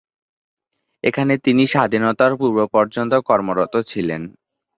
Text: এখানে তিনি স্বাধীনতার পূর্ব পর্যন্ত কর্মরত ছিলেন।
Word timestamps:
এখানে 1.03 1.33
তিনি 1.45 1.63
স্বাধীনতার 1.67 2.31
পূর্ব 2.37 2.57
পর্যন্ত 2.73 3.13
কর্মরত 3.27 3.73
ছিলেন। 3.83 4.21